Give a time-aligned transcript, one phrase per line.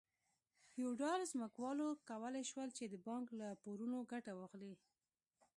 [0.71, 4.73] فیوډال ځمکوالو کولای شول چې د بانک له پورونو ګټه واخلي.